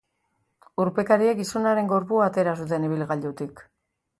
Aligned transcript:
Urpekariek 0.85 1.37
gizonaren 1.41 1.91
gorpua 1.93 2.25
atera 2.31 2.57
zuten 2.63 2.89
ibilgailutik. 2.89 3.67